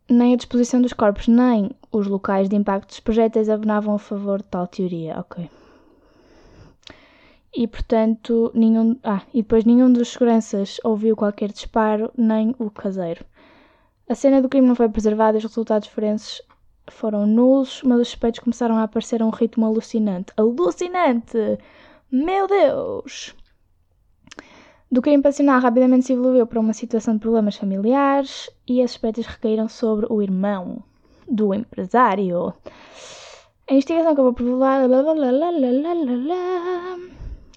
nem 0.10 0.34
a 0.34 0.38
disposição 0.38 0.82
dos 0.82 0.94
corpos 0.94 1.28
nem 1.28 1.72
os 1.92 2.08
locais 2.08 2.50
de 2.50 2.56
impacto 2.56 2.90
dos 2.90 3.00
projéteis 3.00 3.50
abonavam 3.50 3.96
a 3.96 4.00
favor 4.00 4.40
de 4.40 4.46
tal 4.46 4.68
teoria. 4.68 5.20
Ok. 5.20 5.50
E 7.56 7.68
portanto, 7.68 8.52
nenhum. 8.54 8.98
Ah, 9.04 9.22
e 9.34 9.42
depois 9.42 9.64
nenhum 9.64 9.92
dos 9.92 10.10
seguranças 10.10 10.80
ouviu 10.84 11.16
qualquer 11.16 11.52
disparo, 11.52 12.12
nem 12.18 12.56
o 12.58 12.70
caseiro. 12.72 13.24
A 14.10 14.16
cena 14.16 14.42
do 14.42 14.50
crime 14.50 14.68
não 14.68 14.76
foi 14.76 14.90
preservada 14.90 15.38
e 15.38 15.40
os 15.40 15.44
resultados 15.44 15.88
forenses 15.88 16.42
foram 16.90 17.26
nulos, 17.26 17.82
mas 17.84 18.00
os 18.00 18.08
suspeitos 18.10 18.40
começaram 18.40 18.76
a 18.76 18.84
aparecer 18.84 19.22
a 19.22 19.26
um 19.26 19.30
ritmo 19.30 19.66
alucinante. 19.66 20.34
Alucinante! 20.36 21.38
Meu 22.16 22.46
Deus! 22.46 23.36
Do 24.92 25.02
crime 25.02 25.24
passional 25.24 25.60
rapidamente 25.60 26.06
se 26.06 26.14
evoluiu 26.14 26.46
para 26.46 26.60
uma 26.60 26.72
situação 26.72 27.16
de 27.16 27.22
problemas 27.22 27.56
familiares 27.56 28.52
e 28.68 28.84
as 28.84 28.92
suspeitas 28.92 29.26
recaíram 29.26 29.68
sobre 29.68 30.06
o 30.08 30.22
irmão 30.22 30.84
do 31.28 31.56
empresário. 31.56 32.54
A 33.68 33.74
investigação 33.74 34.12
acabou 34.12 34.32
por. 34.32 34.46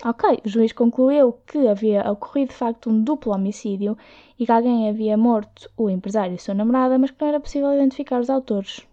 Ok, 0.02 0.40
o 0.42 0.48
juiz 0.48 0.72
concluiu 0.72 1.34
que 1.46 1.68
havia 1.68 2.10
ocorrido 2.10 2.48
de 2.48 2.56
facto 2.56 2.88
um 2.88 3.02
duplo 3.02 3.34
homicídio 3.34 3.94
e 4.38 4.46
que 4.46 4.52
alguém 4.52 4.88
havia 4.88 5.18
morto 5.18 5.70
o 5.76 5.90
empresário 5.90 6.34
e 6.34 6.38
sua 6.38 6.54
namorada, 6.54 6.98
mas 6.98 7.10
que 7.10 7.20
não 7.20 7.28
era 7.28 7.40
possível 7.40 7.74
identificar 7.74 8.20
os 8.20 8.30
autores. 8.30 8.88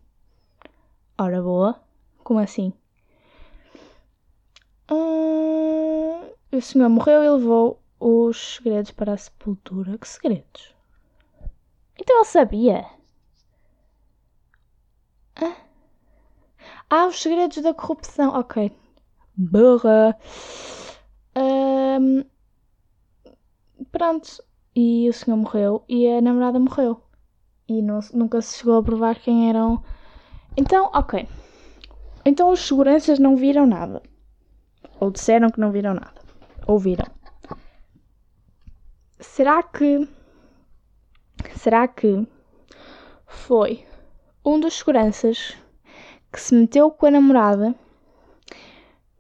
Ora 1.18 1.42
boa. 1.42 1.80
Como 2.22 2.42
assim? 2.42 2.74
Hum, 4.94 6.30
o 6.52 6.62
senhor 6.62 6.90
morreu 6.90 7.24
e 7.24 7.30
levou 7.30 7.82
os 8.00 8.56
segredos 8.56 8.92
para 8.92 9.14
a 9.14 9.18
sepultura. 9.18 9.98
Que 9.98 10.08
segredos? 10.08 10.76
Então 12.00 12.18
ele 12.18 12.26
sabia. 12.26 12.86
Ah, 15.36 15.56
ah 16.90 17.08
os 17.08 17.20
segredos 17.22 17.62
da 17.64 17.74
corrupção. 17.74 18.30
Ok. 18.38 18.72
Burra. 19.36 20.16
Um, 21.36 22.24
pronto. 23.92 24.44
E 24.76 25.08
o 25.10 25.14
senhor 25.14 25.38
morreu 25.38 25.84
e 25.88 26.08
a 26.08 26.22
namorada 26.22 26.60
morreu. 26.60 27.02
E 27.68 27.82
não, 27.82 28.00
nunca 28.14 28.42
se 28.42 28.60
chegou 28.60 28.78
a 28.78 28.84
provar 28.84 29.20
quem 29.20 29.50
eram. 29.50 29.84
Então, 30.58 30.92
ok. 30.94 31.28
Então 32.26 32.50
os 32.50 32.60
seguranças 32.60 33.18
não 33.20 33.36
viram 33.36 33.66
nada. 33.66 34.02
Ou 35.04 35.12
disseram 35.12 35.50
que 35.50 35.60
não 35.60 35.70
viram 35.70 35.94
nada. 35.94 36.22
Ou 36.66 36.80
viram. 36.80 37.06
Será 39.20 39.62
que. 39.62 40.08
Será 41.58 41.90
que 41.90 42.26
foi 43.26 43.86
um 44.46 44.62
dos 44.62 44.76
seguranças 44.76 45.58
que 46.32 46.40
se 46.40 46.56
meteu 46.56 46.90
com 46.90 47.06
a 47.06 47.12
namorada 47.12 47.76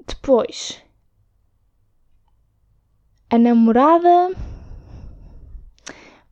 depois 0.07 0.81
a 3.29 3.37
namorada 3.37 4.31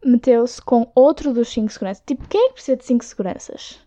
meteu-se 0.03 0.62
com 0.62 0.89
outro 0.96 1.34
dos 1.34 1.50
cinco 1.50 1.72
seguranças. 1.72 2.03
Tipo, 2.05 2.27
quem 2.27 2.46
é 2.46 2.48
que 2.48 2.53
precisa 2.53 2.77
de 2.77 2.86
cinco 2.86 3.03
seguranças? 3.03 3.79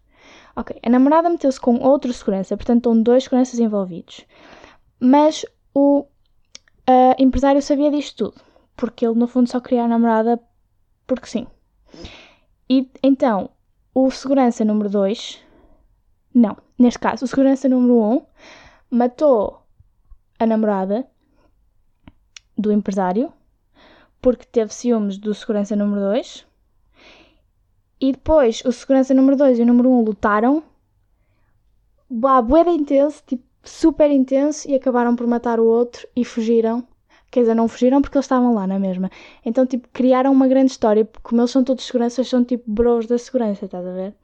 Ok, 0.57 0.79
a 0.85 0.91
namorada 0.91 1.29
meteu-se 1.29 1.61
com 1.61 1.77
outro 1.79 2.13
segurança, 2.13 2.57
portanto 2.57 2.79
estão 2.79 3.03
dois 3.03 3.25
seguranças 3.25 3.59
envolvidos. 3.59 4.25
Mas 5.01 5.45
o 5.75 6.01
uh, 6.01 7.15
empresário 7.19 7.61
sabia 7.61 7.91
disto 7.91 8.31
tudo, 8.31 8.45
porque 8.77 9.05
ele 9.05 9.19
no 9.19 9.27
fundo 9.27 9.51
só 9.51 9.61
queria 9.61 9.85
a 9.85 9.89
namorada 9.89 10.41
porque 11.07 11.27
sim. 11.27 11.47
E 12.69 12.89
então, 13.03 13.51
o 13.95 14.11
segurança 14.11 14.65
número 14.65 14.89
2, 14.89 15.43
não, 16.35 16.57
neste 16.79 16.99
caso, 16.99 17.25
o 17.25 17.29
segurança 17.29 17.69
número 17.69 17.95
1 17.95 18.13
um, 18.13 18.27
matou 18.91 19.63
a 20.39 20.47
namorada 20.47 21.07
do 22.57 22.73
empresário 22.73 23.33
porque 24.25 24.47
teve 24.47 24.73
ciúmes 24.73 25.19
do 25.19 25.35
segurança 25.35 25.77
número 25.77 26.01
2. 26.01 26.47
E 28.01 28.13
depois 28.13 28.63
o 28.65 28.73
segurança 28.73 29.13
número 29.13 29.37
2 29.37 29.59
e 29.59 29.63
o 29.63 29.67
número 29.67 29.91
1 29.91 29.99
um 29.99 30.03
lutaram. 30.03 30.63
Bah, 32.09 32.41
bué 32.41 32.63
intenso, 32.71 33.23
tipo, 33.27 33.45
super 33.65 34.11
intenso, 34.11 34.69
e 34.71 34.75
acabaram 34.75 35.17
por 35.17 35.27
matar 35.27 35.59
o 35.59 35.65
outro 35.65 36.07
e 36.15 36.25
fugiram. 36.25 36.87
Quer 37.31 37.41
dizer, 37.41 37.55
não 37.55 37.67
fugiram 37.67 38.01
porque 38.01 38.17
eles 38.17 38.27
estavam 38.27 38.55
lá 38.55 38.67
na 38.67 38.79
mesma. 38.79 39.11
Então, 39.45 39.67
tipo, 39.67 39.89
criaram 39.93 40.31
uma 40.31 40.47
grande 40.47 40.71
história, 40.71 41.05
porque 41.05 41.29
como 41.29 41.41
eles 41.41 41.51
são 41.51 41.65
todos 41.65 41.85
seguranças, 41.85 42.29
são 42.29 42.45
tipo 42.45 42.65
bros 42.71 43.07
da 43.07 43.19
segurança, 43.19 43.65
estás 43.65 43.85
a 43.85 43.93
ver? 43.93 44.15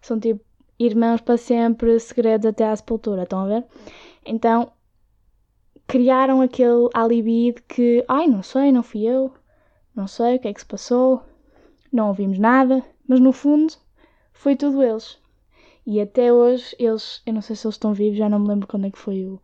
São 0.00 0.18
tipo 0.18 0.40
irmãos 0.78 1.20
para 1.20 1.36
sempre, 1.36 1.98
segredos 2.00 2.46
até 2.46 2.66
à 2.66 2.74
sepultura, 2.76 3.24
estão 3.24 3.40
a 3.40 3.46
ver? 3.46 3.64
Então, 4.24 4.72
criaram 5.86 6.40
aquele 6.40 6.88
alibi 6.94 7.52
de 7.52 7.62
que, 7.62 8.04
ai, 8.08 8.26
não 8.26 8.42
sei, 8.42 8.72
não 8.72 8.82
fui 8.82 9.02
eu, 9.02 9.32
não 9.94 10.06
sei 10.06 10.36
o 10.36 10.38
que 10.38 10.48
é 10.48 10.52
que 10.52 10.60
se 10.60 10.66
passou, 10.66 11.22
não 11.92 12.08
ouvimos 12.08 12.38
nada, 12.38 12.82
mas 13.08 13.20
no 13.20 13.32
fundo 13.32 13.74
foi 14.32 14.56
tudo 14.56 14.82
eles. 14.82 15.18
E 15.86 16.00
até 16.00 16.32
hoje 16.32 16.74
eles, 16.78 17.22
eu 17.24 17.32
não 17.32 17.40
sei 17.40 17.54
se 17.54 17.66
eles 17.66 17.76
estão 17.76 17.94
vivos, 17.94 18.18
já 18.18 18.28
não 18.28 18.40
me 18.40 18.48
lembro 18.48 18.66
quando 18.66 18.86
é 18.86 18.90
que 18.90 18.98
foi 18.98 19.24
o, 19.24 19.40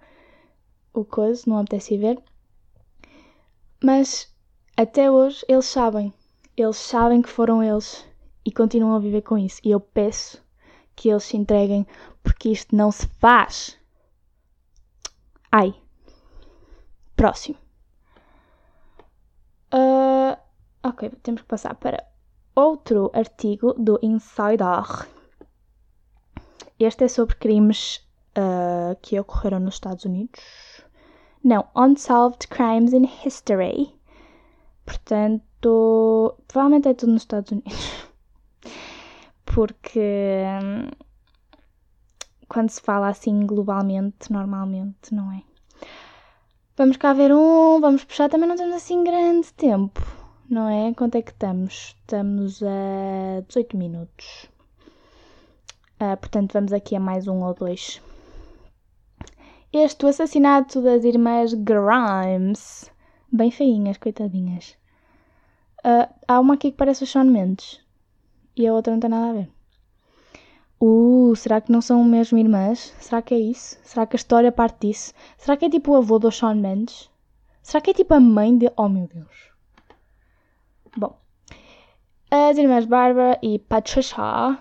o 0.93 1.05
coisa, 1.05 1.45
não 1.47 1.59
apetece 1.59 1.97
ver. 1.97 2.19
Mas 3.83 4.35
até 4.77 5.11
hoje 5.11 5.45
eles 5.49 5.67
sabem, 5.67 6.13
eles 6.57 6.77
sabem 6.77 7.23
que 7.23 7.29
foram 7.29 7.63
eles 7.63 8.05
e 8.45 8.51
continuam 8.51 8.97
a 8.97 8.99
viver 8.99 9.23
com 9.23 9.39
isso. 9.39 9.61
E 9.65 9.71
eu 9.71 9.81
peço 9.81 10.43
que 10.97 11.09
eles 11.09 11.25
se 11.25 11.37
entreguem 11.37 11.87
porque 12.23 12.49
isto 12.49 12.75
não 12.75 12.91
se 12.91 13.07
faz. 13.21 13.79
Ai, 15.51 15.75
Próximo. 17.23 17.57
Uh, 19.73 20.37
ok, 20.83 21.09
temos 21.23 21.43
que 21.43 21.47
passar 21.47 21.75
para 21.77 22.05
outro 22.53 23.13
artigo 23.15 23.73
do 23.75 23.97
Insider. 24.03 25.07
Este 26.85 27.05
é 27.05 27.09
sobre 27.09 27.37
crimes 27.37 27.97
uh, 28.37 28.97
que 29.01 29.19
ocorreram 29.19 29.61
nos 29.61 29.75
Estados 29.75 30.05
Unidos. 30.05 30.41
Não, 31.45 31.67
Unsolved 31.77 32.47
Crimes 32.49 32.93
in 32.93 33.09
History. 33.25 33.95
Portanto, 34.85 36.37
provavelmente 36.49 36.89
é 36.89 36.95
tudo 36.95 37.13
nos 37.13 37.23
Estados 37.23 37.53
Unidos. 37.53 38.07
Porque 39.45 40.45
hum, 40.63 40.89
quando 42.49 42.71
se 42.71 42.81
fala 42.81 43.09
assim 43.09 43.47
globalmente, 43.47 44.33
normalmente, 44.33 45.15
não 45.15 45.33
é? 45.33 45.43
Vamos 46.77 46.97
cá 46.97 47.13
ver 47.13 47.33
um, 47.33 47.81
vamos 47.81 48.05
puxar, 48.05 48.29
também 48.31 48.49
não 48.49 48.57
temos 48.57 48.75
assim 48.75 49.05
grande 49.05 49.53
tempo, 49.53 50.01
não 50.49 50.69
é? 50.69 50.95
Quanto 50.95 51.17
é 51.17 51.23
que 51.23 51.31
estamos? 51.31 51.95
Estamos 52.01 52.63
a 52.63 53.41
18 53.47 53.77
minutos. 53.77 54.52
Uh, 56.03 56.17
portanto, 56.17 56.55
vamos 56.55 56.73
aqui 56.73 56.97
a 56.97 57.01
mais 57.01 57.29
um 57.29 57.45
ou 57.45 57.55
dois. 57.55 58.03
Este, 59.73 60.05
o 60.05 60.09
assassinato 60.09 60.83
das 60.83 61.05
irmãs 61.05 61.55
Grimes. 61.55 62.91
Bem 63.33 63.53
feinhas, 63.53 63.99
coitadinhas. 63.99 64.77
Uh, 65.79 66.13
há 66.27 66.41
uma 66.41 66.55
aqui 66.55 66.73
que 66.73 66.77
parece 66.77 67.05
o 67.05 67.07
Sean 67.07 67.23
Mendes. 67.23 67.81
E 68.57 68.67
a 68.67 68.75
outra 68.75 68.93
não 68.93 68.99
tem 68.99 69.11
nada 69.11 69.31
a 69.31 69.33
ver. 69.33 69.51
Uh, 70.81 71.37
será 71.37 71.61
que 71.61 71.71
não 71.71 71.81
são 71.81 72.03
mesmo 72.03 72.37
irmãs? 72.37 72.93
Será 72.99 73.23
que 73.23 73.35
é 73.35 73.39
isso? 73.39 73.79
Será 73.85 74.05
que 74.05 74.17
a 74.17 74.19
história 74.19 74.51
parte 74.51 74.89
disso? 74.89 75.15
Será 75.39 75.57
que 75.57 75.67
é 75.67 75.71
tipo 75.71 75.93
o 75.93 75.97
avô 75.97 76.19
do 76.19 76.33
Shawn 76.33 76.57
Mendes? 76.57 77.09
Será 77.63 77.81
que 77.81 77.93
é 77.93 77.95
tipo 77.95 78.13
a 78.13 78.19
mãe 78.19 78.59
de. 78.59 78.69
Oh 78.77 78.89
meu 78.89 79.07
Deus. 79.07 79.53
Bom. 80.97 81.17
As 82.29 82.59
irmãs 82.59 82.87
Barbara 82.87 83.39
e 83.41 83.61
Patricia 83.61 84.59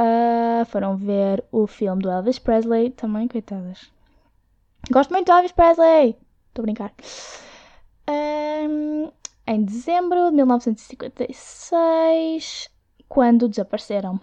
uh, 0.00 0.64
foram 0.66 0.96
ver 0.96 1.44
o 1.50 1.66
filme 1.66 2.00
do 2.02 2.10
Elvis 2.10 2.38
Presley. 2.38 2.90
Também, 2.90 3.26
coitadas. 3.28 3.90
Gosto 4.90 5.10
muito 5.10 5.26
do 5.26 5.32
Elvis 5.32 5.52
Presley! 5.52 6.16
Estou 6.48 6.62
a 6.62 6.64
brincar. 6.66 6.94
Um, 8.08 9.12
em 9.46 9.64
dezembro 9.64 10.30
de 10.30 10.36
1956, 10.36 12.70
quando 13.08 13.48
desapareceram. 13.48 14.20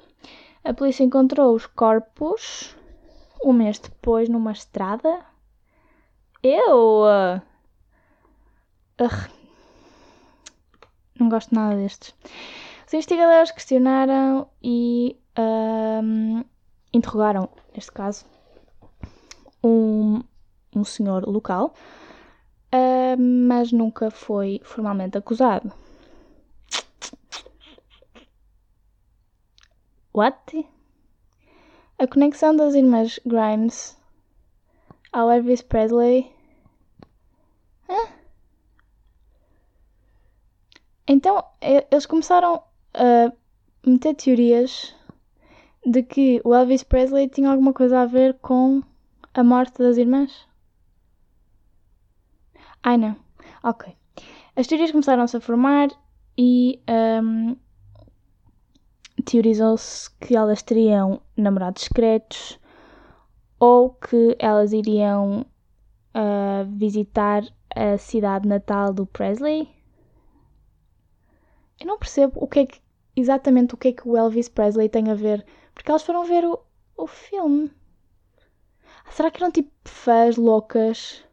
A 0.64 0.74
polícia 0.74 1.04
encontrou 1.04 1.54
os 1.54 1.68
corpos 1.68 2.76
um 3.44 3.52
mês 3.54 3.78
depois 3.78 4.28
numa 4.28 4.52
estrada. 4.52 5.24
Eu. 6.42 7.04
Uh, 7.04 7.40
não 11.20 11.30
gosto 11.30 11.54
nada 11.54 11.76
destes. 11.76 12.16
Os 12.88 12.94
investigadores 12.94 13.52
questionaram 13.52 14.50
e 14.64 15.16
um, 15.38 16.44
interrogaram, 16.94 17.50
neste 17.74 17.92
caso, 17.92 18.26
um, 19.64 20.22
um 20.76 20.84
senhor 20.84 21.28
local, 21.28 21.74
uh, 22.74 23.18
mas 23.20 23.72
nunca 23.72 24.12
foi 24.12 24.62
formalmente 24.64 25.18
acusado. 25.18 25.72
What? 30.14 30.66
A 32.00 32.08
conexão 32.08 32.56
das 32.56 32.74
irmãs 32.74 33.20
Grimes 33.26 33.98
ao 35.12 35.32
Elvis 35.32 35.62
Presley. 35.62 36.32
Hã? 37.90 38.10
Então, 41.08 41.44
eles 41.62 42.06
começaram 42.06 42.64
a 42.94 43.32
meter 43.86 44.16
teorias 44.16 44.96
de 45.86 46.04
que 46.04 46.42
o 46.44 46.54
Elvis 46.54 46.84
Presley 46.84 47.30
tinha 47.30 47.50
alguma 47.50 47.74
coisa 47.74 48.02
a 48.02 48.06
ver 48.06 48.38
com 48.42 48.82
a 49.34 49.44
morte 49.44 49.78
das 49.78 49.98
irmãs? 49.98 50.48
Ai 52.84 52.98
não. 52.98 53.16
Ok. 53.64 53.96
As 54.56 54.68
teorias 54.68 54.92
começaram-se 54.92 55.38
a 55.38 55.42
formar 55.42 55.90
e 56.38 56.80
um, 57.24 57.56
teorizou-se 59.26 60.10
que 60.20 60.36
elas 60.36 60.62
teriam 60.62 61.22
namorados 61.36 61.84
secretos 61.84 62.60
ou 63.60 63.92
que 63.92 64.36
elas 64.40 64.72
iriam 64.72 65.42
uh, 65.42 66.66
visitar 66.78 67.44
a 67.76 67.98
cidade 67.98 68.48
natal 68.48 68.94
do 68.94 69.06
Presley. 69.06 69.68
Eu 71.80 71.88
não 71.88 72.00
percebo 72.00 72.34
o 72.42 72.48
que 72.48 72.60
é 72.60 72.66
que, 72.66 72.80
exatamente 73.16 73.74
o 73.74 73.78
que 73.78 73.90
é 73.90 73.92
que 73.92 74.08
o 74.08 74.16
Elvis 74.16 74.48
Presley 74.48 74.88
tem 74.88 75.10
a 75.10 75.16
ver, 75.16 75.46
porque 75.76 75.92
elas 75.92 76.04
foram 76.04 76.24
ver 76.24 76.44
o, 76.46 76.60
o 76.98 77.06
filme. 77.06 77.72
Será 79.12 79.30
que 79.30 79.38
eram 79.38 79.52
tipo 79.52 79.72
fãs 79.84 80.38
loucas? 80.38 81.24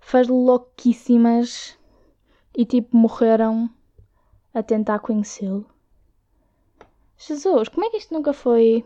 Fãs 0.00 0.28
louquíssimas 0.28 1.78
e 2.54 2.66
tipo 2.66 2.94
morreram 2.96 3.70
a 4.52 4.62
tentar 4.62 4.98
conhecê-lo? 4.98 5.66
Jesus, 7.16 7.68
como 7.68 7.86
é 7.86 7.90
que 7.90 7.96
isto 7.96 8.12
nunca 8.12 8.32
foi. 8.32 8.84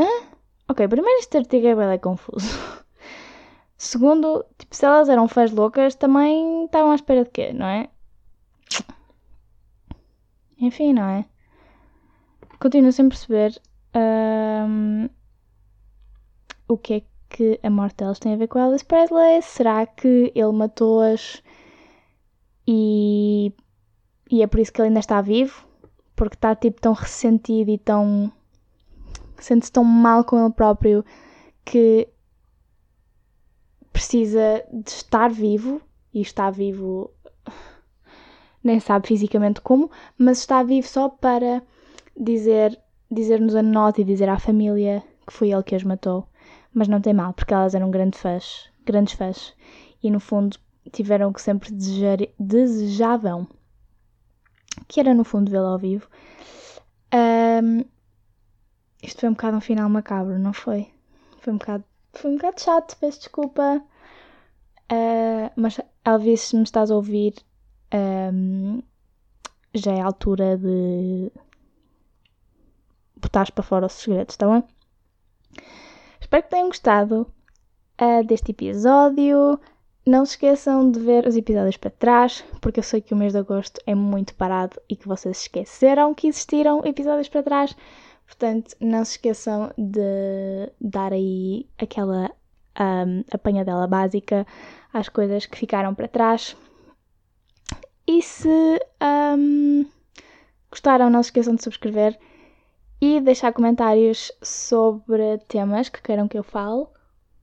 Hã? 0.00 0.06
Ok, 0.68 0.88
primeiro 0.88 1.18
este 1.18 1.36
artigo 1.36 1.66
é 1.66 1.74
bem 1.74 1.98
confuso. 1.98 2.48
Segundo, 3.76 4.44
tipo, 4.56 4.74
se 4.74 4.84
elas 4.84 5.08
eram 5.08 5.28
fãs 5.28 5.50
loucas, 5.52 5.94
também 5.94 6.64
estavam 6.64 6.92
à 6.92 6.94
espera 6.94 7.24
de 7.24 7.30
quê, 7.30 7.52
não 7.52 7.66
é? 7.66 7.90
Enfim, 10.58 10.92
não 10.92 11.04
é? 11.08 11.24
Continuo 12.60 12.90
sem 12.90 13.08
perceber 13.08 13.60
um, 13.94 15.08
o 16.66 16.76
que 16.76 16.94
é 16.94 17.02
que 17.28 17.60
a 17.62 17.70
morte 17.70 17.96
delas 17.96 18.18
tem 18.18 18.34
a 18.34 18.36
ver 18.36 18.48
com 18.48 18.58
Elvis 18.58 18.82
Presley. 18.82 19.42
Será 19.42 19.86
que 19.86 20.32
ele 20.34 20.52
matou-as 20.52 21.42
e, 22.66 23.52
e 24.30 24.42
é 24.42 24.46
por 24.46 24.60
isso 24.60 24.72
que 24.72 24.80
ele 24.80 24.88
ainda 24.88 25.00
está 25.00 25.20
vivo? 25.20 25.66
Porque 26.16 26.34
está 26.34 26.54
tipo 26.56 26.80
tão 26.80 26.92
ressentido 26.92 27.70
e 27.70 27.78
tão. 27.78 28.32
sente-se 29.38 29.70
tão 29.70 29.84
mal 29.84 30.24
com 30.24 30.38
ele 30.44 30.52
próprio 30.52 31.04
que 31.64 32.08
precisa 33.92 34.64
de 34.72 34.90
estar 34.90 35.30
vivo 35.30 35.80
e 36.12 36.20
está 36.20 36.50
vivo 36.50 37.12
nem 38.62 38.80
sabe 38.80 39.06
fisicamente 39.06 39.60
como, 39.60 39.90
mas 40.16 40.38
está 40.38 40.62
vivo 40.62 40.86
só 40.86 41.08
para 41.08 41.62
dizer 42.18 42.78
dizer-nos 43.10 43.54
a 43.54 43.62
nota 43.62 44.00
e 44.00 44.04
dizer 44.04 44.28
à 44.28 44.38
família 44.38 45.02
que 45.26 45.32
foi 45.32 45.50
ele 45.50 45.62
que 45.62 45.74
as 45.74 45.82
matou. 45.82 46.28
Mas 46.72 46.88
não 46.88 47.00
tem 47.00 47.14
mal, 47.14 47.32
porque 47.32 47.54
elas 47.54 47.74
eram 47.74 47.90
grandes 47.90 48.20
fãs, 48.20 48.70
grandes 48.84 49.14
fãs. 49.14 49.54
E 50.02 50.10
no 50.10 50.20
fundo 50.20 50.58
tiveram 50.92 51.32
que 51.32 51.42
sempre 51.42 51.72
desejar, 51.72 52.18
desejavam 52.38 53.46
que 54.86 55.00
era 55.00 55.14
no 55.14 55.24
fundo 55.24 55.50
vê-lo 55.50 55.66
ao 55.66 55.78
vivo. 55.78 56.08
Um, 57.12 57.84
isto 59.02 59.20
foi 59.20 59.28
um 59.28 59.32
bocado 59.32 59.56
um 59.56 59.60
final 59.60 59.88
macabro, 59.88 60.38
não 60.38 60.52
foi? 60.52 60.88
Foi 61.40 61.52
um 61.52 61.58
bocado, 61.58 61.84
foi 62.12 62.30
um 62.30 62.36
bocado 62.36 62.60
chato, 62.60 62.96
peço 63.00 63.20
desculpa. 63.20 63.82
Uh, 64.90 65.50
mas 65.56 65.80
Elvis, 66.04 66.42
se 66.42 66.56
me 66.56 66.62
estás 66.62 66.90
a 66.90 66.94
ouvir, 66.94 67.34
um, 68.32 68.82
já 69.74 69.92
é 69.92 70.00
a 70.00 70.06
altura 70.06 70.56
de 70.56 71.30
botares 73.20 73.50
para 73.50 73.64
fora 73.64 73.86
os 73.86 73.92
segredos, 73.92 74.34
está 74.34 74.48
bem? 74.48 74.64
Espero 76.20 76.42
que 76.42 76.50
tenham 76.50 76.68
gostado 76.68 77.26
uh, 78.00 78.24
deste 78.24 78.50
episódio. 78.50 79.58
Não 80.06 80.24
se 80.24 80.32
esqueçam 80.32 80.90
de 80.90 81.00
ver 81.00 81.26
os 81.26 81.36
episódios 81.36 81.76
para 81.76 81.90
trás, 81.90 82.44
porque 82.60 82.80
eu 82.80 82.84
sei 82.84 83.00
que 83.00 83.12
o 83.12 83.16
mês 83.16 83.32
de 83.32 83.38
agosto 83.38 83.80
é 83.86 83.94
muito 83.94 84.34
parado 84.34 84.80
e 84.88 84.96
que 84.96 85.06
vocês 85.06 85.42
esqueceram 85.42 86.14
que 86.14 86.28
existiram 86.28 86.82
episódios 86.84 87.28
para 87.28 87.42
trás. 87.42 87.76
Portanto, 88.26 88.74
não 88.80 89.04
se 89.04 89.12
esqueçam 89.12 89.70
de 89.76 90.70
dar 90.80 91.12
aí 91.12 91.66
aquela 91.78 92.30
um, 92.78 93.24
apanhadela 93.30 93.86
básica 93.86 94.46
às 94.92 95.08
coisas 95.08 95.46
que 95.46 95.58
ficaram 95.58 95.94
para 95.94 96.08
trás. 96.08 96.56
E 98.06 98.22
se 98.22 98.48
um, 99.38 99.86
gostaram, 100.70 101.10
não 101.10 101.22
se 101.22 101.28
esqueçam 101.28 101.54
de 101.54 101.62
subscrever 101.62 102.18
e 103.00 103.20
deixar 103.20 103.52
comentários 103.52 104.32
sobre 104.42 105.38
temas 105.48 105.88
que 105.88 106.02
queiram 106.02 106.28
que 106.28 106.38
eu 106.38 106.42
fale 106.42 106.86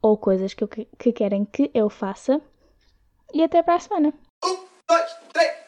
ou 0.01 0.17
coisas 0.17 0.53
que, 0.53 0.63
eu, 0.63 0.67
que 0.67 1.11
querem 1.11 1.45
que 1.45 1.71
eu 1.73 1.89
faça. 1.89 2.41
E 3.33 3.43
até 3.43 3.63
para 3.63 3.75
a 3.75 3.79
semana. 3.79 4.13
Um, 4.43 4.57
dois, 4.87 5.13
três. 5.33 5.64